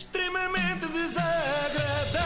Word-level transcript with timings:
extremamente 0.00 0.86
desagradável. 0.86 2.20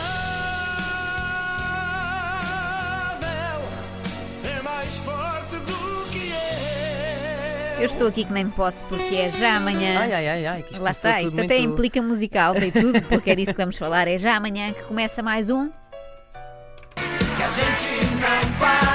É 4.44 4.62
mais 4.62 4.96
forte 4.98 5.56
do 5.56 6.06
que 6.12 6.32
é. 6.32 7.76
Eu 7.80 7.84
estou 7.86 8.06
aqui 8.08 8.24
que 8.24 8.32
nem 8.32 8.48
posso 8.48 8.84
porque 8.84 9.16
é 9.16 9.28
já 9.28 9.56
amanhã. 9.56 9.98
Ai, 10.00 10.12
ai, 10.12 10.28
ai, 10.28 10.46
ai. 10.46 10.62
Que 10.62 10.72
isto 10.74 10.84
Lá 10.84 10.90
está, 10.92 11.14
tudo 11.18 11.26
isto 11.26 11.40
até 11.40 11.58
muito- 11.58 11.72
implica 11.72 12.00
musical 12.00 12.54
e 12.56 12.70
tudo, 12.70 13.02
porque 13.02 13.30
é 13.30 13.34
disso 13.34 13.50
que 13.52 13.58
vamos 13.60 13.76
falar. 13.76 14.06
É 14.06 14.16
já 14.18 14.36
amanhã 14.36 14.72
que 14.72 14.82
começa 14.84 15.20
mais 15.22 15.50
um. 15.50 15.68
Que 16.94 17.42
a 17.42 17.48
gente 17.48 18.14
não 18.20 18.52
parasse 18.58 18.93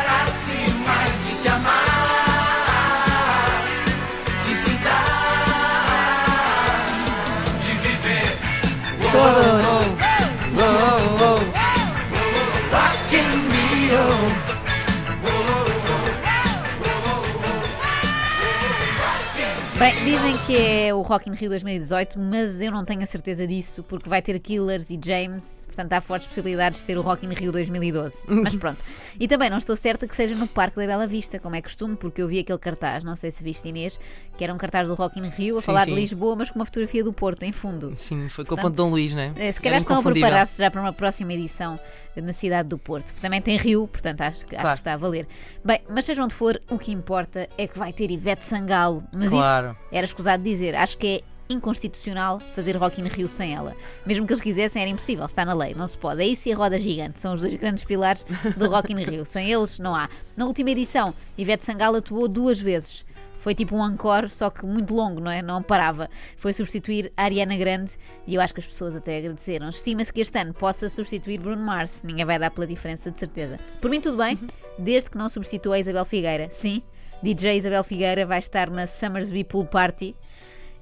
Bem, 19.80 19.94
dizem 20.04 20.38
que 20.46 20.58
é 20.58 20.94
o 20.94 21.02
Rock 21.02 21.30
in 21.30 21.34
Rio 21.34 21.48
2018, 21.52 22.20
mas 22.20 22.60
eu 22.60 22.70
não 22.70 22.84
tenho 22.84 23.02
a 23.02 23.06
certeza 23.06 23.48
disso, 23.48 23.82
porque 23.84 24.10
vai 24.10 24.22
ter 24.22 24.38
Killers 24.38 24.90
e 24.90 25.00
James, 25.02 25.64
portanto 25.68 25.94
há 25.94 26.02
fortes 26.02 26.28
possibilidades 26.28 26.82
de 26.82 26.86
ser 26.86 26.98
o 26.98 27.02
Rock 27.02 27.26
in 27.26 27.30
Rio 27.30 27.50
2012. 27.54 28.24
Mas 28.44 28.58
pronto. 28.58 28.84
E 29.18 29.26
também 29.26 29.50
não 29.50 29.58
estou 29.58 29.78
certa 29.78 30.06
que 30.06 30.14
seja 30.14 30.36
no 30.36 30.48
Parque 30.50 30.76
da 30.78 30.86
Bela 30.86 31.08
Vista, 31.08 31.40
como 31.40 31.56
é 31.56 31.62
costume, 31.62 31.96
porque 31.96 32.22
eu 32.22 32.28
vi 32.28 32.40
aquele 32.40 32.60
cartaz, 32.60 33.06
não 33.06 33.16
sei 33.16 33.32
se 33.32 33.42
viste 33.42 33.70
Inês, 33.70 33.98
que 34.38 34.44
era 34.44 34.54
um 34.54 34.58
cartaz 34.58 34.86
do 34.90 34.96
Rock 34.96 35.18
in 35.18 35.30
Rio 35.30 35.58
a 35.58 35.62
Sim, 35.62 35.66
falar 35.68 35.86
sim. 35.86 35.94
de 35.94 36.00
Lisboa, 36.02 36.36
mas 36.36 36.50
com 36.50 36.60
uma 36.60 36.66
fotografia 36.66 37.02
do 37.02 37.14
Porto 37.14 37.44
em 37.44 37.54
fundo. 37.54 37.94
Sim, 37.98 38.28
foi 38.28 38.44
com 38.44 38.50
Portanto, 38.56 38.64
ponte 38.66 38.72
de 38.74 38.78
Dom 38.78 38.90
Luís, 38.90 39.14
né? 39.14 39.32
É, 39.38 39.50
se 39.50 39.62
calhar 39.62 39.80
estão 39.80 40.00
a 40.00 40.04
preparar-se 40.04 40.58
já 40.62 40.70
para 40.70 40.82
uma 40.82 40.92
próxima 40.92 41.32
edição 41.34 41.80
na 42.18 42.34
cidade 42.34 42.68
do 42.68 42.78
Porto. 42.78 43.14
Também 43.22 43.42
tem 43.42 43.56
Rio, 43.56 43.88
portanto 43.88 44.20
acho, 44.22 44.46
que- 44.46 44.56
acho 44.58 44.62
Claro. 44.62 44.76
que 44.76 44.82
está 44.82 44.94
a 44.94 44.98
valer. 44.98 45.26
Bem, 45.64 45.80
mas 45.90 46.04
seja 46.04 46.22
onde 46.22 46.34
for, 46.34 46.62
o 46.70 46.78
que 46.78 46.92
importa 46.92 47.48
é 47.58 47.66
que 47.66 47.80
vai 47.80 47.94
ter 47.94 48.12
Ivete 48.12 48.44
Sangalo. 48.46 49.02
Mas 49.16 49.30
Claro. 49.32 49.69
Era 49.92 50.06
escusado 50.06 50.44
dizer. 50.44 50.76
Acho 50.76 50.98
que 50.98 51.08
é 51.08 51.54
inconstitucional 51.54 52.40
fazer 52.40 52.78
Rock 52.78 53.02
in 53.02 53.06
Rio 53.06 53.28
sem 53.28 53.56
ela. 53.56 53.76
Mesmo 54.06 54.26
que 54.26 54.34
eles 54.34 54.42
quisessem, 54.42 54.82
era 54.82 54.92
impossível. 54.92 55.26
Está 55.26 55.44
na 55.44 55.54
lei, 55.54 55.74
não 55.74 55.88
se 55.88 55.98
pode. 55.98 56.22
É 56.22 56.28
isso 56.28 56.48
e 56.48 56.54
a 56.54 56.56
roda 56.56 56.78
gigante. 56.78 57.20
São 57.20 57.34
os 57.34 57.42
dois 57.42 57.56
grandes 57.56 57.84
pilares 57.84 58.26
do 58.56 58.70
Rock 58.70 58.94
in 58.94 59.04
Rio. 59.04 59.26
Sem 59.26 59.52
eles, 59.52 59.80
não 59.80 59.96
há. 59.96 60.10
Na 60.38 60.46
última 60.46 60.70
edição, 60.72 61.14
Ivete 61.38 61.66
Sangalo 61.66 61.98
atuou 61.98 62.28
duas 62.28 62.60
vezes. 62.62 63.04
Foi 63.40 63.56
tipo 63.56 63.74
um 63.76 63.86
encore, 63.86 64.30
só 64.30 64.50
que 64.50 64.66
muito 64.66 64.94
longo, 64.94 65.22
não 65.22 65.32
é? 65.32 65.42
Não 65.42 65.64
parava. 65.64 66.10
Foi 66.38 66.52
substituir 66.52 67.12
a 67.16 67.24
Ariana 67.24 67.56
Grande 67.56 67.94
e 68.28 68.36
eu 68.36 68.42
acho 68.42 68.54
que 68.54 68.60
as 68.60 68.68
pessoas 68.68 68.96
até 68.96 69.18
agradeceram. 69.18 69.70
Estima-se 69.70 70.12
que 70.12 70.20
este 70.20 70.38
ano 70.38 70.54
possa 70.54 70.90
substituir 70.90 71.40
Bruno 71.40 71.64
Mars. 71.64 72.04
Ninguém 72.04 72.26
vai 72.26 72.38
dar 72.38 72.52
pela 72.52 72.68
diferença, 72.68 73.10
de 73.10 73.18
certeza. 73.18 73.58
Por 73.80 73.90
mim, 73.90 74.02
tudo 74.02 74.18
bem, 74.18 74.38
desde 74.78 75.10
que 75.10 75.18
não 75.18 75.30
substitua 75.30 75.76
a 75.76 75.80
Isabel 75.80 76.04
Figueira. 76.04 76.50
Sim, 76.52 76.84
DJ 77.22 77.58
Isabel 77.58 77.84
Figueira 77.84 78.26
vai 78.26 78.40
estar 78.40 78.70
na 78.70 78.88
Summersby 78.88 79.44
Pool 79.44 79.66
Party 79.66 80.16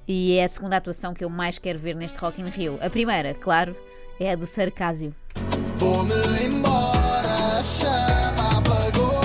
e 0.06 0.38
é 0.38 0.44
a 0.44 0.48
segunda 0.48 0.76
atuação 0.76 1.12
que 1.12 1.24
eu 1.24 1.28
mais 1.28 1.58
quero 1.58 1.78
ver 1.78 1.96
neste 1.96 2.18
Rock 2.18 2.40
in 2.40 2.48
Rio. 2.48 2.78
A 2.80 2.88
primeira, 2.88 3.34
claro, 3.34 3.76
é 4.20 4.32
a 4.32 4.36
do 4.36 4.46
Sarcásio. 4.46 5.12
Vou-me 5.76 6.14
embora, 6.44 7.62
chama 7.62 8.58
apagou. 8.58 9.20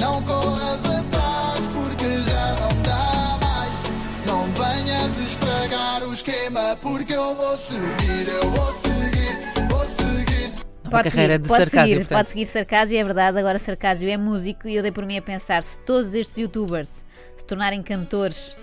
Não 0.00 0.22
corras 0.24 0.84
atrás 0.86 1.66
porque 1.66 2.22
já 2.22 2.54
não 2.60 2.82
dá 2.82 3.38
mais. 3.46 3.74
Não 4.26 4.46
venhas 4.54 5.18
estragar 5.18 6.02
o 6.02 6.14
esquema 6.14 6.76
porque 6.80 7.12
eu 7.12 7.34
vou 7.34 7.56
seguir, 7.58 8.26
eu 8.26 8.50
vou 8.50 8.72
seguir, 8.72 8.89
Uma 10.90 11.02
carreira 11.02 11.34
seguir, 11.34 11.42
de 11.42 11.48
pode 11.48 11.70
sarcasmo, 11.70 11.94
seguir, 11.94 12.08
pode 12.08 12.28
seguir 12.28 12.46
Sarcásio, 12.46 12.98
é 12.98 13.04
verdade. 13.04 13.38
Agora 13.38 13.58
Sarcásio 13.58 14.08
é 14.08 14.16
músico 14.16 14.68
e 14.68 14.76
eu 14.76 14.82
dei 14.82 14.92
por 14.92 15.06
mim 15.06 15.18
a 15.18 15.22
pensar 15.22 15.62
se 15.62 15.78
todos 15.80 16.14
estes 16.14 16.36
youtubers 16.36 17.04
se 17.36 17.44
tornarem 17.44 17.82
cantores 17.82 18.56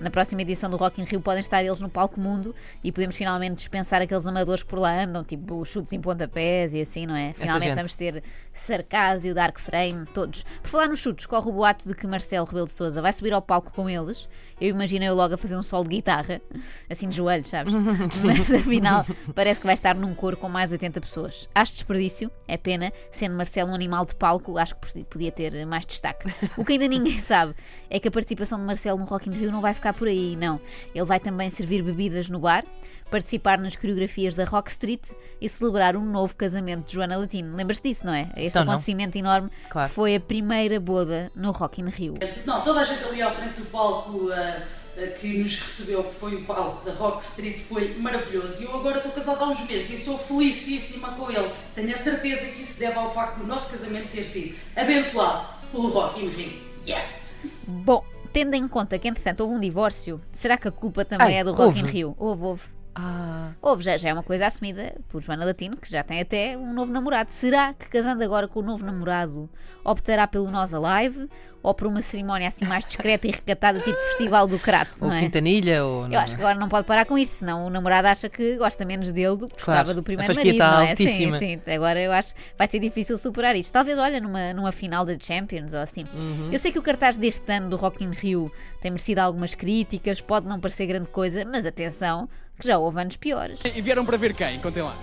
na 0.00 0.10
próxima 0.10 0.42
edição 0.42 0.68
do 0.68 0.76
Rock 0.76 1.00
in 1.00 1.04
Rio 1.04 1.20
podem 1.20 1.40
estar 1.40 1.62
eles 1.62 1.80
no 1.80 1.88
palco 1.88 2.20
mundo 2.20 2.54
e 2.82 2.90
podemos 2.90 3.16
finalmente 3.16 3.56
dispensar 3.56 4.02
aqueles 4.02 4.26
amadores 4.26 4.62
que 4.62 4.68
por 4.68 4.78
lá 4.78 5.02
andam, 5.02 5.24
tipo 5.24 5.60
os 5.60 5.68
chutes 5.68 5.92
em 5.92 6.00
pontapés 6.00 6.74
e 6.74 6.80
assim, 6.80 7.06
não 7.06 7.16
é? 7.16 7.32
Finalmente 7.32 7.74
vamos 7.74 7.94
ter 7.94 8.22
Sarcásio, 8.52 9.34
Dark 9.34 9.58
Frame, 9.58 10.06
todos. 10.06 10.44
Por 10.62 10.68
falar 10.68 10.88
nos 10.88 11.00
chutes, 11.00 11.26
corre 11.26 11.48
o 11.48 11.52
boato 11.52 11.88
de 11.88 11.94
que 11.94 12.06
Marcelo 12.06 12.46
Rebelo 12.46 12.66
de 12.66 12.72
Souza 12.72 13.02
vai 13.02 13.12
subir 13.12 13.32
ao 13.32 13.42
palco 13.42 13.72
com 13.72 13.88
eles. 13.88 14.28
Eu 14.60 14.68
imagino 14.68 15.04
eu 15.04 15.14
logo 15.14 15.34
a 15.34 15.36
fazer 15.36 15.56
um 15.56 15.62
solo 15.62 15.84
de 15.84 15.96
guitarra, 15.96 16.40
assim 16.88 17.08
de 17.08 17.16
joelhos, 17.16 17.48
sabes? 17.48 17.74
Mas 18.24 18.52
afinal 18.52 19.04
parece 19.34 19.60
que 19.60 19.66
vai 19.66 19.74
estar 19.74 19.94
num 19.94 20.14
coro 20.14 20.36
com 20.36 20.48
mais 20.48 20.70
80 20.70 21.00
pessoas. 21.00 21.48
Acho 21.54 21.72
desperdício, 21.72 22.30
é 22.46 22.56
pena, 22.56 22.92
sendo 23.10 23.34
Marcelo 23.34 23.70
um 23.70 23.74
animal 23.74 24.06
de 24.06 24.14
palco, 24.14 24.56
acho 24.56 24.76
que 24.76 25.04
podia 25.04 25.32
ter 25.32 25.66
mais 25.66 25.84
destaque. 25.84 26.32
O 26.56 26.64
que 26.64 26.74
ainda 26.74 26.86
ninguém 26.86 27.18
sabe 27.20 27.54
é 27.90 27.98
que 27.98 28.08
a 28.08 28.10
participação 28.10 28.58
de 28.58 28.64
Marcelo 28.64 28.98
no 28.98 29.04
Rock 29.04 29.28
in 29.28 29.32
Rio 29.32 29.50
não 29.50 29.60
vai 29.60 29.74
ficar 29.74 29.83
por 29.92 30.08
aí, 30.08 30.36
não. 30.36 30.60
Ele 30.94 31.04
vai 31.04 31.20
também 31.20 31.50
servir 31.50 31.82
bebidas 31.82 32.28
no 32.28 32.38
bar, 32.38 32.64
participar 33.10 33.58
nas 33.58 33.76
coreografias 33.76 34.34
da 34.34 34.44
Rock 34.44 34.70
Street 34.70 35.10
e 35.40 35.48
celebrar 35.48 35.96
um 35.96 36.04
novo 36.04 36.34
casamento 36.34 36.86
de 36.86 36.94
Joana 36.94 37.16
Latino. 37.16 37.54
Lembras-te 37.56 37.88
disso, 37.88 38.06
não 38.06 38.14
é? 38.14 38.30
Este 38.36 38.48
Então 38.48 38.64
não. 38.64 38.72
acontecimento 38.72 39.16
enorme 39.18 39.50
Claro. 39.70 39.88
foi 39.90 40.14
a 40.16 40.20
primeira 40.20 40.80
boda 40.80 41.30
no 41.34 41.50
Rock 41.52 41.80
in 41.80 41.88
Rio. 41.88 42.14
Não, 42.46 42.62
toda 42.62 42.80
a 42.80 42.84
gente 42.84 43.04
ali 43.04 43.20
à 43.22 43.30
frente 43.30 43.54
do 43.60 43.66
palco 43.66 44.30
ah, 44.32 44.62
ah, 44.96 45.06
que 45.20 45.38
nos 45.38 45.56
recebeu, 45.58 46.02
que 46.04 46.14
foi 46.14 46.34
o 46.36 46.44
palco 46.44 46.84
da 46.84 46.92
Rock 46.92 47.22
Street, 47.24 47.58
foi 47.68 47.94
maravilhoso. 47.98 48.62
E 48.62 48.64
eu 48.64 48.74
agora 48.74 48.96
estou 48.98 49.12
casada 49.12 49.44
há 49.44 49.48
uns 49.48 49.60
meses 49.66 49.90
e 49.90 49.96
sou 49.96 50.18
felicíssima 50.18 51.08
com 51.12 51.30
ele. 51.30 51.52
Tenho 51.74 51.92
a 51.92 51.96
certeza 51.96 52.46
que 52.46 52.62
isso 52.62 52.80
deve 52.80 52.98
ao 52.98 53.12
facto 53.14 53.38
do 53.38 53.46
nosso 53.46 53.70
casamento 53.70 54.08
ter 54.10 54.24
sido 54.24 54.56
abençoado 54.74 55.46
pelo 55.70 55.88
Rock 55.90 56.24
in 56.24 56.28
Rio. 56.28 56.64
Yes! 56.86 57.34
Bom, 57.66 58.04
tendo 58.34 58.54
em 58.54 58.66
conta 58.66 58.98
que 58.98 59.06
entretanto 59.06 59.42
houve 59.42 59.54
um 59.54 59.60
divórcio, 59.60 60.20
será 60.32 60.58
que 60.58 60.66
a 60.66 60.72
culpa 60.72 61.04
também 61.04 61.28
Ai, 61.28 61.34
é 61.34 61.44
do 61.44 61.52
Rock 61.52 61.78
in? 61.78 61.84
Rio? 61.84 62.16
Houve, 62.18 62.42
houve. 62.42 62.62
Ah, 62.94 63.50
Houve, 63.60 63.82
já, 63.82 63.96
já 63.96 64.10
é 64.10 64.12
uma 64.12 64.22
coisa 64.22 64.46
assumida 64.46 64.94
por 65.08 65.20
Joana 65.22 65.44
Latino, 65.44 65.76
que 65.76 65.90
já 65.90 66.02
tem 66.02 66.20
até 66.20 66.56
um 66.56 66.72
novo 66.72 66.92
namorado. 66.92 67.30
Será 67.32 67.74
que 67.74 67.88
casando 67.88 68.22
agora 68.22 68.46
com 68.46 68.60
o 68.60 68.62
novo 68.62 68.84
namorado 68.84 69.48
optará 69.84 70.26
pelo 70.26 70.50
Nós 70.50 70.72
Alive 70.72 71.28
ou 71.62 71.72
por 71.72 71.86
uma 71.88 72.02
cerimónia 72.02 72.46
assim 72.48 72.66
mais 72.66 72.84
discreta 72.84 73.26
e 73.26 73.30
recatada, 73.30 73.80
tipo 73.80 73.96
Festival 73.96 74.46
do 74.46 74.58
Crato, 74.58 74.98
ou 75.00 75.08
não 75.08 75.16
é? 75.16 75.20
Quintanilha, 75.20 75.82
ou. 75.84 76.06
Eu 76.08 76.20
acho 76.20 76.36
que 76.36 76.42
agora 76.42 76.58
não 76.58 76.68
pode 76.68 76.86
parar 76.86 77.06
com 77.06 77.16
isso, 77.16 77.32
senão 77.36 77.66
o 77.66 77.70
namorado 77.70 78.06
acha 78.06 78.28
que 78.28 78.58
gosta 78.58 78.84
menos 78.84 79.10
dele 79.10 79.36
do 79.38 79.48
que 79.48 79.54
Claro, 79.56 79.78
gostava 79.80 79.94
do 79.94 80.02
primeiro 80.02 80.34
marido, 80.34 80.52
está 80.52 80.72
não 80.72 80.82
é? 80.82 80.90
altíssima. 80.90 81.38
Sim, 81.38 81.58
sim. 81.64 81.72
Agora 81.72 81.98
eu 81.98 82.12
acho 82.12 82.34
que 82.34 82.40
vai 82.58 82.68
ser 82.68 82.78
difícil 82.78 83.16
superar 83.16 83.56
isto. 83.56 83.72
Talvez, 83.72 83.98
olha, 83.98 84.20
numa, 84.20 84.52
numa 84.52 84.72
final 84.72 85.06
da 85.06 85.16
Champions 85.18 85.72
ou 85.72 85.80
assim. 85.80 86.04
Uhum. 86.14 86.50
Eu 86.52 86.58
sei 86.58 86.70
que 86.70 86.78
o 86.78 86.82
cartaz 86.82 87.16
deste 87.16 87.50
ano 87.50 87.70
do 87.70 87.76
Rock 87.76 88.04
in 88.04 88.10
Rio 88.10 88.52
tem 88.82 88.90
merecido 88.90 89.20
algumas 89.20 89.54
críticas, 89.54 90.20
pode 90.20 90.46
não 90.46 90.60
parecer 90.60 90.86
grande 90.86 91.08
coisa, 91.08 91.46
mas 91.46 91.64
atenção, 91.64 92.28
que 92.58 92.66
já 92.66 92.78
houve 92.78 93.00
anos 93.00 93.16
piores. 93.16 93.60
E 93.64 93.80
vieram 93.80 94.04
para 94.04 94.16
ver 94.16 94.34
quem? 94.34 94.58
Contem 94.60 94.82
lá. 94.82 94.94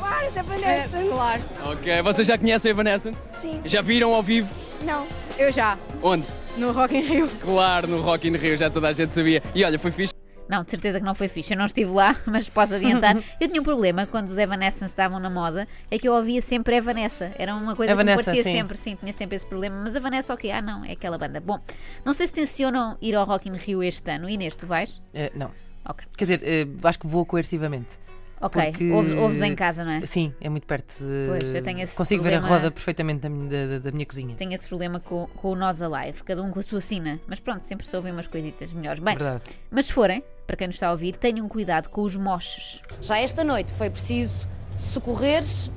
Vários 0.00 0.36
Evanescence. 0.36 1.08
claro. 1.08 1.42
Ok, 1.72 2.02
vocês 2.02 2.26
já 2.26 2.38
conhecem 2.38 2.70
a 2.70 2.72
Evanescence? 2.72 3.28
Sim. 3.32 3.60
Já 3.64 3.82
viram 3.82 4.14
ao 4.14 4.22
vivo? 4.22 4.52
Não. 4.82 5.06
Eu 5.38 5.52
já, 5.52 5.78
Onde? 6.02 6.28
no 6.56 6.72
Rock 6.72 6.96
in 6.96 7.02
Rio. 7.02 7.28
Claro, 7.40 7.86
no 7.86 8.00
Rock 8.00 8.28
in 8.28 8.36
Rio, 8.36 8.56
já 8.56 8.68
toda 8.68 8.88
a 8.88 8.92
gente 8.92 9.14
sabia. 9.14 9.42
E 9.54 9.64
olha, 9.64 9.78
foi 9.78 9.90
fixe. 9.90 10.12
Não, 10.48 10.64
de 10.64 10.70
certeza 10.70 10.98
que 10.98 11.04
não 11.04 11.14
foi 11.14 11.28
fixe. 11.28 11.52
Eu 11.52 11.58
não 11.58 11.66
estive 11.66 11.90
lá, 11.90 12.16
mas 12.26 12.48
posso 12.48 12.74
adiantar. 12.74 13.16
Eu 13.38 13.48
tinha 13.48 13.60
um 13.60 13.64
problema 13.64 14.06
quando 14.06 14.28
os 14.30 14.38
Evanescence 14.38 14.86
estavam 14.86 15.20
na 15.20 15.28
moda, 15.28 15.68
é 15.90 15.98
que 15.98 16.08
eu 16.08 16.14
ouvia 16.14 16.40
sempre 16.40 16.76
Evanessa. 16.76 17.32
Era 17.38 17.54
uma 17.54 17.76
coisa 17.76 17.94
que 17.94 18.02
me 18.02 18.16
parecia 18.16 18.42
sim. 18.42 18.52
sempre, 18.52 18.76
sim, 18.76 18.96
tinha 18.96 19.12
sempre 19.12 19.36
esse 19.36 19.46
problema. 19.46 19.80
Mas 19.82 19.94
a 19.94 20.00
Vanessa, 20.00 20.32
ok, 20.32 20.50
ah 20.50 20.62
não, 20.62 20.84
é 20.84 20.92
aquela 20.92 21.18
banda. 21.18 21.38
Bom, 21.38 21.60
não 22.04 22.14
sei 22.14 22.26
se 22.26 22.32
tencionam 22.32 22.96
ir 23.02 23.14
ao 23.14 23.26
Rock 23.26 23.48
in 23.48 23.52
Rio 23.56 23.82
este 23.82 24.10
ano. 24.10 24.28
Inês, 24.28 24.56
tu 24.56 24.66
vais? 24.66 25.02
Eh, 25.12 25.30
não. 25.34 25.50
Ok. 25.88 26.06
Quer 26.16 26.24
dizer, 26.24 26.40
eh, 26.44 26.66
acho 26.84 26.98
que 26.98 27.06
vou 27.06 27.24
coercivamente. 27.24 27.98
Ok, 28.40 28.62
Porque- 28.70 28.92
ouves, 29.18 29.42
em 29.42 29.52
casa, 29.56 29.84
não 29.84 29.90
é? 29.90 30.06
Sim, 30.06 30.32
é 30.40 30.48
muito 30.48 30.64
perto. 30.64 30.94
de- 31.00 31.26
Pois, 31.28 31.54
eu 31.54 31.60
tenho 31.60 31.80
esse 31.80 31.96
Consigo 31.96 32.22
ver 32.22 32.34
a 32.34 32.38
problema- 32.38 32.56
roda 32.58 32.70
perfeitamente 32.70 33.20
da, 33.22 33.28
minha- 33.28 33.66
da- 33.68 33.78
da 33.80 33.90
minha 33.90 34.06
cozinha. 34.06 34.36
Tenho 34.36 34.52
esse 34.54 34.68
problema 34.68 35.00
com, 35.00 35.26
com 35.34 35.50
o 35.50 35.56
Nós 35.56 35.82
Alive, 35.82 36.22
cada 36.22 36.40
um 36.40 36.50
com 36.52 36.60
a 36.60 36.62
sua 36.62 36.80
sina. 36.80 37.18
Mas 37.26 37.40
pronto, 37.40 37.62
sempre 37.62 37.84
se 37.84 37.96
ouvem 37.96 38.12
umas 38.12 38.28
coisitas 38.28 38.72
melhores. 38.72 39.02
Bem, 39.02 39.16
Verdade. 39.16 39.42
mas 39.68 39.86
se 39.86 39.92
forem, 39.92 40.22
para 40.46 40.56
quem 40.56 40.68
nos 40.68 40.76
está 40.76 40.86
a 40.86 40.92
ouvir, 40.92 41.16
tenham 41.16 41.48
cuidado 41.48 41.88
com 41.88 42.02
os 42.02 42.14
moches. 42.14 42.80
Já 43.00 43.18
esta 43.18 43.42
noite 43.42 43.72
foi 43.72 43.90
preciso 43.90 44.46
socorreres 44.78 45.70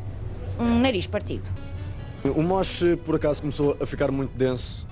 um 0.59 0.79
nariz 0.81 1.07
partido. 1.07 1.49
O 2.23 2.43
moche, 2.43 2.95
por 2.97 3.15
acaso, 3.15 3.41
começou 3.41 3.75
a 3.81 3.85
ficar 3.87 4.11
muito 4.11 4.37
denso 4.37 4.85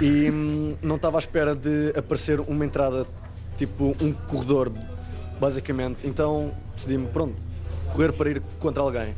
e 0.00 0.30
hum, 0.30 0.78
não 0.80 0.96
estava 0.96 1.18
à 1.18 1.20
espera 1.20 1.54
de 1.54 1.92
aparecer 1.94 2.40
uma 2.40 2.64
entrada, 2.64 3.06
tipo 3.66 3.96
um 4.00 4.12
corredor, 4.12 4.72
basicamente. 5.38 6.04
Então 6.06 6.52
decidi-me, 6.74 7.06
pronto, 7.06 7.34
correr 7.92 8.12
para 8.12 8.30
ir 8.30 8.42
contra 8.58 8.82
alguém. 8.82 9.14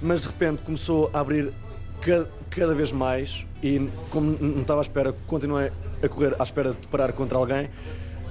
Mas 0.00 0.20
de 0.20 0.28
repente 0.28 0.62
começou 0.62 1.10
a 1.12 1.18
abrir 1.20 1.52
ca- 2.00 2.26
cada, 2.50 2.74
vez 2.74 2.92
mais 2.92 3.44
e, 3.62 3.88
como 4.10 4.36
não 4.40 4.62
estava 4.62 4.80
à 4.80 4.82
espera, 4.82 5.12
continuei 5.26 5.72
a 6.02 6.08
correr 6.08 6.36
à 6.38 6.42
espera 6.44 6.70
de 6.72 6.86
parar 6.86 7.12
contra 7.12 7.36
alguém. 7.36 7.68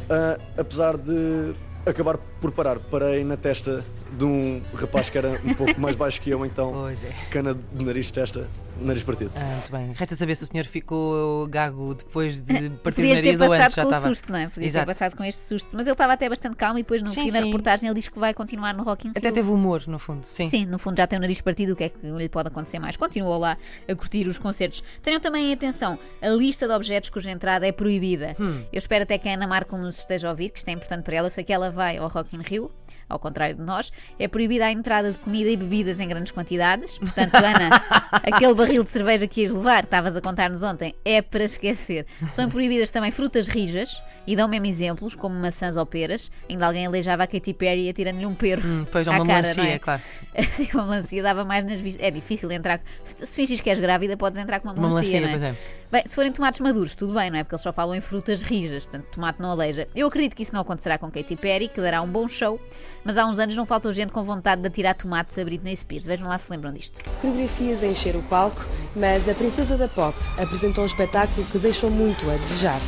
Ah, 0.10 0.38
apesar 0.58 0.96
de 0.96 1.54
acabar 1.86 2.18
por 2.40 2.52
parar. 2.54 2.80
Parei 2.80 3.25
na 3.25 3.36
testa 3.36 3.84
de 4.18 4.25
um 4.25 4.62
rapaz 4.75 5.09
que 5.09 5.18
era 5.18 5.39
um 5.44 5.54
pouco 5.54 5.80
mais 5.80 5.95
baixo 5.95 6.19
que 6.21 6.30
eu, 6.30 6.45
então 6.45 6.71
Pois 6.71 7.04
é. 7.04 7.12
cana 7.31 7.57
de 7.74 7.86
nariz, 7.86 8.09
testa, 8.12 8.48
nariz 8.81 9.04
partido. 9.04 9.31
Ah, 9.36 9.44
muito 9.56 9.71
bem. 9.71 9.92
Resta 9.94 10.15
saber 10.15 10.36
se 10.36 10.44
o 10.44 10.48
senhor 10.48 10.65
ficou 10.65 11.48
gago 11.48 11.94
depois 11.95 12.39
de 12.42 12.69
partir 12.83 13.01
o 13.01 13.04
Podias 13.04 13.15
ter 13.19 13.24
nariz 13.25 13.42
ou 13.42 13.51
antes 13.54 13.65
passado 13.65 13.75
já 13.75 13.81
com 13.83 13.88
estava. 13.89 14.06
o 14.06 14.09
susto, 14.15 14.31
não 14.31 14.39
é? 14.39 14.48
Podia 14.50 14.68
Exato. 14.68 14.86
ter 14.86 14.92
passado 14.94 15.18
com 15.18 15.24
este 15.24 15.42
susto. 15.48 15.69
Mas 15.71 15.81
ele 15.83 15.92
estava 15.92 16.13
até 16.13 16.30
bastante 16.30 16.56
calmo 16.56 16.80
e 16.80 16.83
depois 16.83 17.01
no 17.01 17.07
Sim, 17.07 17.25
fim 17.25 17.31
da 17.31 17.39
sim. 17.39 17.45
reportagem 17.45 17.88
ele 17.89 17.95
diz 17.95 18.07
que 18.07 18.19
vai 18.19 18.33
continuar 18.33 18.74
no 18.74 18.83
Rock 18.83 19.07
in 19.07 19.12
Até 19.12 19.27
Rio. 19.27 19.33
teve 19.33 19.50
humor, 19.50 19.83
no 19.88 20.00
fundo. 20.00 20.25
Sim. 20.25 20.48
Sim, 20.50 20.65
no 20.65 20.77
fundo 20.80 20.98
já 20.98 21.07
tem 21.07 21.18
o 21.18 21.21
nariz 21.21 21.42
partido, 21.42 21.74
o 21.74 21.75
que 21.75 21.86
é 21.86 21.89
que 21.89 21.98
lhe 22.06 22.30
pode 22.30 22.48
acontecer 22.50 22.80
mais? 22.80 22.95
Continuou 22.98 23.38
lá 23.39 23.57
a 23.88 23.95
curtir 23.95 24.27
os 24.27 24.38
concertos. 24.38 24.83
Tenham 25.01 25.19
também 25.19 25.51
atenção, 25.54 25.98
a 26.21 26.30
lista 26.30 26.68
de 26.68 26.74
objetos 26.74 27.09
cuja 27.09 27.31
entrada 27.31 27.65
é 27.68 27.71
proibida. 27.71 28.36
Hum. 28.39 28.63
Eu 28.71 28.77
espero 28.77 29.04
até 29.04 29.18
que 29.18 29.27
a 29.27 29.33
Ana 29.33 29.48
Markel 29.48 29.77
nos 29.80 30.00
esteja 30.00 30.27
a 30.27 30.31
ouvir, 30.31 30.50
que 30.50 30.59
isto 30.59 30.68
é 30.68 30.71
importante 30.71 31.04
para 31.04 31.15
ela. 31.15 31.27
Eu 31.27 31.31
sei 31.31 31.44
que 31.44 31.51
ela 31.51 31.69
vai 31.71 31.98
ao 31.98 32.07
Rock 32.07 32.36
in 32.36 32.42
Rio, 32.42 32.71
ao 33.09 33.18
contrário 33.19 33.56
de 33.56 33.62
nós. 33.63 33.92
É 34.19 34.27
proibida 34.27 34.65
a 34.65 34.71
entrada 34.71 35.11
de 35.11 35.17
comida 35.17 35.49
e 35.49 35.57
bebidas 35.57 35.99
em 35.99 36.07
grandes 36.07 36.31
quantidades. 36.31 36.97
Portanto, 36.97 37.35
Ana, 37.35 37.69
aquele 38.23 38.53
barril 38.53 38.83
de 38.83 38.91
cerveja 38.91 39.27
que 39.27 39.41
ias 39.41 39.51
levar, 39.51 39.83
estavas 39.83 40.15
a 40.15 40.21
contar-nos 40.21 40.63
ontem, 40.63 40.94
é 41.03 41.21
para 41.21 41.44
esquecer. 41.44 42.05
São 42.31 42.47
proibidas 42.49 42.89
também 42.89 43.11
frutas 43.11 43.47
rijas, 43.47 44.01
e 44.27 44.35
dão 44.35 44.47
mesmo 44.49 44.65
exemplos, 44.65 45.15
como 45.15 45.33
maçãs 45.35 45.77
ou 45.77 45.85
peras. 45.85 46.29
Ainda 46.49 46.67
alguém 46.67 46.85
aleijava 46.85 47.23
a 47.23 47.27
Katy 47.27 47.53
Perry 47.53 47.89
atirando-lhe 47.89 48.25
um 48.25 48.35
perro. 48.35 48.61
Hum, 48.67 48.85
pois 48.91 49.07
à 49.07 49.11
uma 49.11 49.25
cara, 49.25 49.41
melancia, 49.41 49.63
é? 49.63 49.79
claro. 49.79 50.01
Assim, 50.38 50.67
uma 50.73 50.83
melancia 50.83 51.23
dava 51.23 51.45
mais 51.45 51.63
nas 51.63 51.79
vistas. 51.79 52.03
É 52.03 52.11
difícil 52.11 52.51
entrar. 52.51 52.81
Se 53.05 53.25
se 53.25 53.35
fingis 53.35 53.61
que 53.61 53.69
és 53.69 53.79
grávida, 53.79 54.17
podes 54.17 54.38
entrar 54.38 54.59
com 54.59 54.67
uma 54.67 54.73
Uma 54.73 54.89
melancia, 54.89 55.21
melancia, 55.21 55.39
não 55.39 55.47
é? 55.47 55.51
é. 55.51 55.55
Bem, 55.89 56.03
se 56.05 56.13
forem 56.13 56.33
tomates 56.33 56.59
maduros, 56.59 56.94
tudo 56.97 57.13
bem, 57.13 57.31
não 57.31 57.38
é? 57.38 57.44
Porque 57.44 57.55
eles 57.55 57.61
só 57.61 57.71
falam 57.71 57.95
em 57.95 58.01
frutas 58.01 58.41
rijas, 58.41 58.83
portanto, 58.83 59.05
tomate 59.13 59.41
não 59.41 59.51
aleija. 59.51 59.88
Eu 59.95 60.07
acredito 60.07 60.35
que 60.35 60.44
isso 60.44 60.53
não 60.53 60.59
acontecerá 60.59 60.97
com 60.97 61.09
Katy 61.09 61.38
Perry, 61.38 61.69
que 61.69 61.79
dará 61.79 62.01
um 62.01 62.07
bom 62.07 62.27
show, 62.27 62.59
mas 63.05 63.17
há 63.17 63.25
uns 63.25 63.39
anos 63.39 63.55
não 63.55 63.65
faltou 63.65 63.87
gente 63.94 64.12
com 64.12 64.24
vontade 64.24 64.62
de 64.62 64.68
atirar 64.68 64.95
tomates 64.95 65.38
a 65.38 65.44
Britney 65.44 65.75
Spears. 65.75 66.06
Vejam 66.06 66.28
lá 66.28 66.38
se 66.38 66.51
lembram 66.51 66.72
disto. 66.72 67.00
Coreografias 67.22 67.84
a 67.84 67.88
encher 67.88 68.16
o 68.16 68.24
palco, 68.24 68.66
mas 68.95 69.28
a 69.28 69.34
Princesa 69.34 69.78
da 69.78 69.88
Pop 69.88 70.18
apresentou 70.38 70.84
um 70.84 70.88
espetáculo 70.88 71.45
que 71.48 71.57
deixou 71.60 71.92
muito 71.92 72.30
a 72.30 72.36
desejar. 72.36 72.80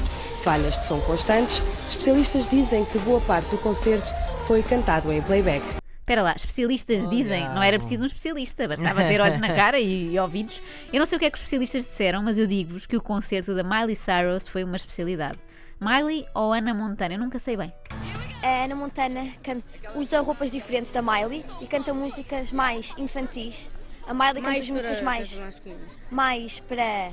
Falhas 0.43 0.79
de 0.79 0.87
som 0.87 0.99
constantes, 1.01 1.61
especialistas 1.89 2.47
dizem 2.47 2.85
que 2.85 2.97
boa 2.99 3.19
parte 3.21 3.49
do 3.49 3.57
concerto 3.57 4.09
foi 4.47 4.63
cantado 4.63 5.11
em 5.11 5.21
playback. 5.21 5.63
Espera 5.99 6.23
lá, 6.23 6.33
especialistas 6.35 7.07
dizem, 7.07 7.47
não 7.49 7.61
era 7.61 7.77
preciso 7.77 8.01
um 8.01 8.07
especialista, 8.07 8.67
bastava 8.67 9.03
ter 9.03 9.21
olhos 9.21 9.39
na 9.39 9.53
cara 9.53 9.79
e, 9.79 10.13
e 10.13 10.19
ouvidos. 10.19 10.59
Eu 10.91 10.99
não 10.99 11.05
sei 11.05 11.17
o 11.17 11.19
que 11.19 11.25
é 11.25 11.29
que 11.29 11.35
os 11.35 11.41
especialistas 11.41 11.85
disseram, 11.85 12.23
mas 12.23 12.35
eu 12.35 12.47
digo-vos 12.47 12.87
que 12.87 12.97
o 12.97 13.01
concerto 13.01 13.53
da 13.53 13.63
Miley 13.63 13.95
Cyrus 13.95 14.47
foi 14.47 14.63
uma 14.63 14.75
especialidade. 14.75 15.37
Miley 15.79 16.25
ou 16.33 16.51
Ana 16.51 16.73
Montana? 16.73 17.13
Eu 17.13 17.19
nunca 17.19 17.37
sei 17.37 17.55
bem. 17.55 17.71
A 18.43 18.63
Ana 18.65 18.75
Montana 18.75 19.33
canta- 19.43 19.63
usa 19.95 20.19
roupas 20.21 20.49
diferentes 20.51 20.91
da 20.91 21.01
Miley 21.01 21.45
e 21.61 21.67
canta 21.67 21.93
músicas 21.93 22.51
mais 22.51 22.85
infantis. 22.97 23.55
A 24.07 24.13
Miley 24.13 24.41
canta 24.41 24.59
as 24.59 24.69
músicas 24.69 25.01
mais, 25.01 25.29
mais 26.09 26.59
para, 26.61 27.11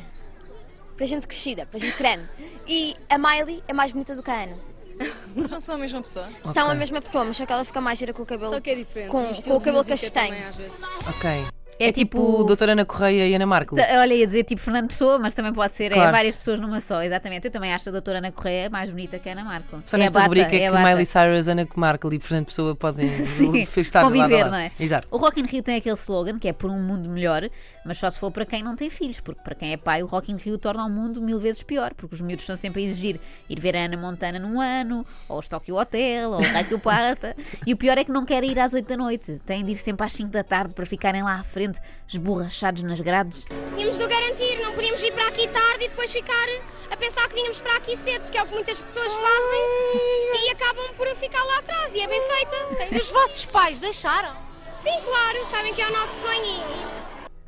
para 0.97 1.07
gente 1.07 1.27
crescida, 1.27 1.67
para 1.67 1.79
gente 1.81 1.97
grande. 1.99 2.29
E 2.67 2.97
a 3.09 3.19
Miley 3.19 3.63
é 3.69 3.73
mais 3.73 3.93
bonita 3.93 4.15
do 4.15 4.23
que 4.23 4.31
a 4.31 4.43
Ana. 4.45 4.57
Não 5.37 5.61
são 5.61 5.75
a 5.75 5.79
mesma 5.79 6.01
pessoa? 6.01 6.29
São 6.55 6.71
a 6.71 6.75
mesma 6.75 7.03
pessoa, 7.03 7.25
mas 7.25 7.37
só 7.37 7.45
que 7.45 7.53
ela 7.53 7.65
fica 7.67 7.81
mais 7.83 7.99
gira 7.99 8.15
com 8.15 8.23
o 8.23 8.27
cabelo, 8.27 8.55
Só 8.55 8.61
que 8.61 8.71
é 8.71 8.75
diferente. 8.77 9.11
com, 9.11 9.27
com 9.43 9.57
o 9.57 9.61
cabelo 9.61 9.85
castanho. 9.85 10.13
também, 10.31 10.45
às 10.45 10.57
vezes. 10.57 10.73
Ok. 11.07 11.47
É 11.78 11.88
É, 11.88 11.93
tipo, 11.93 12.19
tipo- 12.19 12.44
Doutora 12.44 12.73
Ana 12.73 12.84
Correia 12.84 13.26
e 13.28 13.34
Ana 13.34 13.46
Marco. 13.46 13.76
Olha, 13.99 14.14
ia 14.14 14.26
dizer 14.26 14.44
tipo 14.44 14.61
Fernando 14.61 14.88
Pessoa, 14.88 15.19
mas 15.19 15.34
também 15.34 15.52
pode 15.52 15.75
ser 15.75 15.93
é 15.93 15.94
Claro. 15.94 16.12
várias 16.12 16.34
pessoas 16.37 16.58
numa 16.58 16.81
só, 16.81 17.02
exatamente. 17.02 17.46
Eu 17.46 17.50
também 17.50 17.73
acho 17.73 17.88
a 17.88 17.93
doutora 17.93 18.19
Ana 18.19 18.32
Correia 18.32 18.70
mais 18.70 18.88
bonita 18.88 19.19
que 19.19 19.28
a 19.28 19.32
Ana 19.32 19.44
Marco. 19.44 19.82
Só 19.84 19.96
É 19.96 20.00
nesta 20.00 20.14
bata, 20.20 20.25
rubrica 20.26 20.56
é, 20.56 20.70
que. 20.70 20.78
Miley 20.78 21.05
Cyrus, 21.06 21.49
Ana 21.49 21.67
Markle 21.76 22.17
e 22.17 22.19
Fernando 22.20 22.46
Pessoa 22.46 22.75
podem 22.75 23.08
Sim, 23.26 23.67
estar 23.76 24.02
lado 24.02 24.14
a 24.14 24.17
conviver, 24.19 24.43
lado. 24.43 24.50
não 24.52 24.58
é? 24.58 24.70
Exato. 24.81 25.06
O 25.11 25.17
Rock 25.19 25.40
in 25.40 25.44
Rio 25.44 25.62
tem 25.62 25.76
aquele 25.76 25.96
slogan 25.96 26.38
que 26.38 26.49
é 26.49 26.52
por 26.52 26.70
um 26.70 26.81
mundo 26.82 27.08
melhor, 27.11 27.49
mas 27.84 27.99
só 27.99 28.08
se 28.11 28.19
for 28.19 28.31
para 28.31 28.46
quem 28.46 28.62
não 28.62 28.75
tem 28.75 28.88
filhos, 28.88 29.20
porque 29.20 29.40
para 29.43 29.55
quem 29.55 29.72
é 29.72 29.76
pai, 29.76 30.02
o 30.02 30.06
Rock 30.06 30.32
in 30.32 30.37
Rio 30.37 30.56
torna 30.58 30.84
o 30.84 30.90
mundo 30.90 31.20
mil 31.20 31.38
vezes 31.38 31.62
pior, 31.62 31.93
porque 31.94 32.14
os 32.14 32.20
miúdos 32.22 32.43
estão 32.44 32.56
sempre 32.56 32.82
a 32.82 32.87
exigir 32.87 33.20
ir 33.50 33.61
ver 33.61 33.76
a 33.76 33.84
Ana 33.84 33.96
Montana 33.96 34.38
num 34.38 34.61
ano, 34.61 35.05
ou 35.29 35.38
os 35.38 35.46
Tokyo 35.49 35.76
Hotel, 35.76 36.31
ou 36.31 36.40
o 36.40 36.52
Tokyo 36.52 36.79
Parta, 36.79 37.37
e 37.67 37.72
o 37.72 37.76
pior 37.76 37.99
é 37.99 38.05
que 38.05 38.11
não 38.11 38.25
querem 38.25 38.50
ir 38.50 38.58
às 38.58 38.72
8 38.72 38.87
da 38.88 38.96
noite, 38.96 39.40
têm 39.44 39.64
de 39.64 39.72
ir 39.72 39.75
sempre 39.76 40.06
às 40.06 40.12
5 40.14 40.31
da 40.31 40.43
tarde 40.43 40.72
para 40.75 40.87
ficarem 40.87 41.22
lá 41.22 41.38
à 41.40 41.43
frente, 41.43 41.66
esborrachados 42.09 42.83
nas 42.83 43.01
grades. 43.01 43.45
Tínhamos 43.75 43.99
de 43.99 44.05
o 44.05 44.09
garantir, 44.09 44.61
não 44.61 44.73
podíamos 44.75 45.01
vir 45.01 45.13
para 45.13 45.29
aqui 45.29 45.49
tarde 45.49 45.85
e 45.85 45.89
depois 45.89 46.11
ficar 46.13 46.47
a 46.91 46.97
pensar 46.97 47.29
que 47.29 47.35
vínhamos 47.35 47.59
para 47.61 47.77
aqui 47.77 47.99
cedo, 48.05 48.31
que 48.31 48.39
é 48.39 48.43
o 48.43 48.47
que 48.47 48.55
muitas 48.55 48.79
pessoas 48.79 49.13
fazem 49.13 50.47
e 50.47 50.51
acabam 50.51 50.95
por 50.97 51.09
ficar 51.17 51.43
lá 51.45 51.59
atrás. 51.59 51.93
E 51.95 52.01
é 52.01 52.07
bem 52.07 52.21
feita. 52.21 52.95
E 52.95 52.99
os 52.99 53.11
vossos 53.11 53.45
pais 53.47 53.81
deixaram? 53.81 54.35
Sim, 54.83 55.03
claro, 55.05 55.51
sabem 55.51 55.75
que 55.75 55.83
é 55.83 55.89
o 55.89 55.93
nosso 55.93 56.15
sonho. 56.21 56.63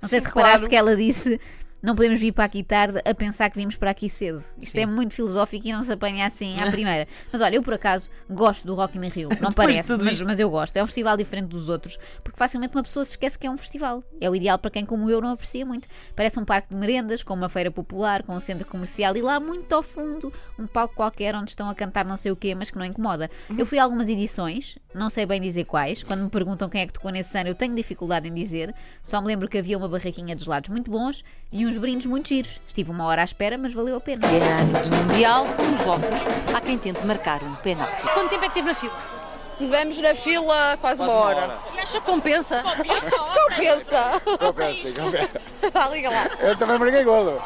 Não 0.02 0.08
sei 0.08 0.20
Sim, 0.20 0.24
se 0.26 0.28
reparaste 0.28 0.58
claro. 0.58 0.70
que 0.70 0.76
ela 0.76 0.96
disse. 0.96 1.40
Não 1.80 1.94
podemos 1.94 2.20
vir 2.20 2.32
para 2.32 2.44
aqui 2.44 2.64
tarde 2.64 3.00
a 3.04 3.14
pensar 3.14 3.48
que 3.50 3.56
vimos 3.56 3.76
para 3.76 3.92
aqui 3.92 4.10
cedo. 4.10 4.42
Isto 4.60 4.72
Sim. 4.72 4.80
é 4.80 4.86
muito 4.86 5.14
filosófico 5.14 5.68
e 5.68 5.72
não 5.72 5.82
se 5.82 5.92
apanha 5.92 6.26
assim 6.26 6.58
à 6.60 6.66
primeira. 6.72 7.06
Mas 7.30 7.40
olha, 7.40 7.54
eu 7.54 7.62
por 7.62 7.74
acaso 7.74 8.10
gosto 8.28 8.66
do 8.66 8.74
Rock 8.74 8.98
in 8.98 9.08
Rio. 9.08 9.28
Não 9.40 9.52
parece, 9.54 9.96
mas, 9.96 10.14
isto. 10.14 10.26
mas 10.26 10.40
eu 10.40 10.50
gosto. 10.50 10.76
É 10.76 10.82
um 10.82 10.86
festival 10.86 11.16
diferente 11.16 11.46
dos 11.46 11.68
outros, 11.68 11.96
porque 12.24 12.36
facilmente 12.36 12.74
uma 12.74 12.82
pessoa 12.82 13.04
se 13.04 13.12
esquece 13.12 13.38
que 13.38 13.46
é 13.46 13.50
um 13.50 13.56
festival. 13.56 14.02
É 14.20 14.28
o 14.28 14.34
ideal 14.34 14.58
para 14.58 14.72
quem, 14.72 14.84
como 14.84 15.08
eu, 15.08 15.20
não 15.20 15.30
aprecia 15.30 15.64
muito. 15.64 15.86
Parece 16.16 16.40
um 16.40 16.44
parque 16.44 16.68
de 16.68 16.74
merendas, 16.74 17.22
com 17.22 17.34
uma 17.34 17.48
feira 17.48 17.70
popular, 17.70 18.24
com 18.24 18.34
um 18.34 18.40
centro 18.40 18.66
comercial 18.66 19.16
e 19.16 19.22
lá 19.22 19.38
muito 19.38 19.72
ao 19.72 19.82
fundo 19.82 20.32
um 20.58 20.66
palco 20.66 20.96
qualquer 20.96 21.36
onde 21.36 21.50
estão 21.50 21.70
a 21.70 21.74
cantar 21.76 22.04
não 22.04 22.16
sei 22.16 22.32
o 22.32 22.36
quê, 22.36 22.56
mas 22.56 22.70
que 22.70 22.76
não 22.78 22.84
incomoda. 22.84 23.30
Eu 23.56 23.64
fui 23.64 23.78
a 23.78 23.84
algumas 23.84 24.08
edições, 24.08 24.78
não 24.92 25.10
sei 25.10 25.24
bem 25.26 25.40
dizer 25.40 25.64
quais. 25.64 26.02
Quando 26.02 26.24
me 26.24 26.30
perguntam 26.30 26.68
quem 26.68 26.80
é 26.80 26.86
que 26.86 26.92
tocou 26.92 27.12
nesse 27.12 27.38
ano, 27.38 27.50
eu 27.50 27.54
tenho 27.54 27.72
dificuldade 27.74 28.26
em 28.28 28.34
dizer. 28.34 28.74
Só 29.00 29.20
me 29.20 29.28
lembro 29.28 29.48
que 29.48 29.58
havia 29.58 29.78
uma 29.78 29.88
barraquinha 29.88 30.34
de 30.34 30.42
gelados 30.42 30.70
muito 30.70 30.90
bons 30.90 31.24
e 31.52 31.67
uns 31.68 31.78
brindes 31.78 32.06
muito 32.06 32.28
giros. 32.28 32.60
Estive 32.66 32.90
uma 32.90 33.04
hora 33.04 33.20
à 33.22 33.24
espera, 33.24 33.58
mas 33.58 33.74
valeu 33.74 33.96
a 33.96 34.00
pena. 34.00 34.26
ano 34.26 34.72
do 34.82 34.96
Mundial, 34.96 35.44
nos 35.44 35.86
óculos, 35.86 36.20
há 36.54 36.60
quem 36.60 36.78
tente 36.78 37.04
marcar 37.06 37.42
um 37.42 37.54
penalti. 37.56 38.02
Quanto 38.14 38.30
tempo 38.30 38.44
é 38.44 38.48
que 38.48 38.54
teve 38.54 38.68
na 38.68 38.74
fila? 38.74 39.18
Tivemos 39.58 40.00
na 40.00 40.14
fila 40.14 40.78
quase 40.80 41.02
uma 41.02 41.12
hora. 41.12 41.58
E 41.74 41.80
acha 41.80 42.00
que 42.00 42.06
compensa? 42.06 42.62
Compensa. 42.62 44.22
Compensa, 44.38 45.00
compensa. 45.02 45.40
Vá, 45.72 45.88
liga 45.88 46.10
lá. 46.10 46.28
Eu 46.40 46.56
também 46.56 46.78
marquei 46.78 47.04
golo. 47.04 47.42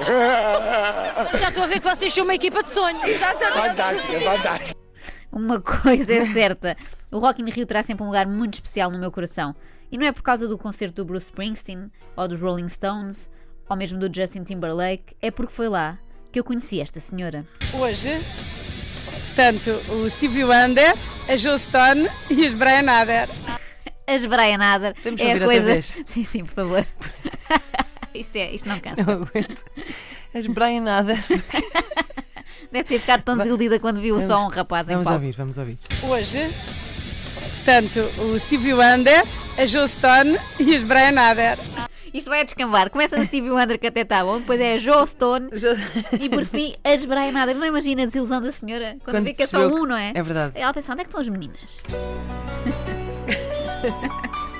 Já 1.38 1.48
estou 1.48 1.64
a 1.64 1.66
ver 1.66 1.80
que 1.80 1.88
vocês 1.88 2.12
são 2.12 2.24
uma 2.24 2.34
equipa 2.34 2.62
de 2.62 2.70
sonho. 2.70 3.00
Fantástico, 3.00 4.20
fantástico. 4.20 4.80
Uma 5.32 5.58
coisa 5.58 6.12
é 6.12 6.26
certa: 6.26 6.76
o 7.10 7.18
Rock 7.18 7.40
in 7.40 7.46
Rio 7.50 7.64
terá 7.64 7.82
sempre 7.82 8.04
um 8.04 8.08
lugar 8.08 8.26
muito 8.26 8.54
especial 8.54 8.90
no 8.90 8.98
meu 8.98 9.10
coração. 9.10 9.54
E 9.90 9.96
não 9.96 10.06
é 10.06 10.12
por 10.12 10.22
causa 10.22 10.46
do 10.46 10.58
concerto 10.58 10.96
do 10.96 11.06
Bruce 11.06 11.26
Springsteen, 11.26 11.90
ou 12.14 12.28
dos 12.28 12.40
Rolling 12.40 12.68
Stones, 12.68 13.30
ou 13.68 13.76
mesmo 13.76 13.98
do 13.98 14.14
Justin 14.14 14.44
Timberlake, 14.44 15.16
é 15.20 15.30
porque 15.30 15.52
foi 15.52 15.68
lá 15.68 15.98
que 16.30 16.38
eu 16.40 16.44
conheci 16.44 16.80
esta 16.80 16.98
senhora. 17.00 17.44
Hoje, 17.74 18.20
portanto, 19.26 19.70
o 19.92 20.08
Silvio 20.08 20.50
Ander, 20.52 20.94
a 21.28 21.36
Joe 21.36 21.58
Stone 21.58 22.08
e 22.30 22.44
as 22.44 22.54
Brian 22.54 22.90
Adder. 22.90 23.28
As 24.04 24.26
Brian 24.26 24.58
Adder 24.60 24.94
Podemos 24.94 25.20
é 25.20 25.32
a 25.32 25.40
coisa. 25.40 25.80
Sim, 26.04 26.24
sim, 26.24 26.44
por 26.44 26.54
favor. 26.54 26.86
isto, 28.12 28.34
é, 28.36 28.50
isto 28.50 28.68
não 28.68 28.80
cansa. 28.80 29.04
Não 29.04 29.22
aguento. 29.22 29.64
As 30.34 30.46
Brian 30.48 30.84
Adder. 30.86 31.24
Deve 32.70 32.84
ter 32.84 32.98
ficado 32.98 33.22
tão 33.22 33.36
desiludida 33.38 33.78
quando 33.78 34.00
viu 34.00 34.20
só 34.20 34.44
um 34.44 34.48
rapaz 34.48 34.88
em 34.88 34.92
Vamos 34.92 35.04
palco. 35.04 35.20
ouvir, 35.20 35.36
vamos 35.36 35.56
ouvir. 35.56 35.78
Hoje, 36.02 36.52
portanto, 37.56 38.00
o 38.22 38.38
Silvio 38.40 38.80
Ander, 38.80 39.22
a 39.56 39.64
Joe 39.66 39.86
Stone 39.86 40.36
e 40.58 40.74
as 40.74 40.82
Brian 40.82 41.18
Adder. 41.18 41.58
Isto 42.12 42.28
vai 42.28 42.40
a 42.40 42.44
descambar. 42.44 42.90
Começa 42.90 43.16
no 43.16 43.24
Stevie 43.24 43.50
Wonder 43.50 43.78
que 43.78 43.86
até 43.86 44.02
está 44.02 44.22
bom, 44.24 44.38
depois 44.38 44.60
é 44.60 44.74
a 44.74 44.78
Joe 44.78 45.06
Stone 45.08 45.48
e 46.20 46.28
por 46.28 46.44
fim 46.44 46.74
as 46.84 47.04
Brian 47.04 47.34
Adder. 47.36 47.56
Não 47.56 47.66
imagina 47.66 48.02
a 48.02 48.06
desilusão 48.06 48.42
da 48.42 48.52
senhora 48.52 48.96
quando, 49.02 49.16
Quando 49.16 49.24
vê 49.24 49.34
que 49.34 49.44
é 49.44 49.46
só 49.46 49.66
um, 49.66 49.86
não 49.86 49.96
é? 49.96 50.12
é 50.14 50.22
verdade. 50.22 50.52
Ela 50.56 50.74
pensa, 50.74 50.92
onde 50.92 51.00
é 51.00 51.04
que 51.04 51.08
estão 51.08 51.20
as 51.20 51.28
meninas? 51.28 51.80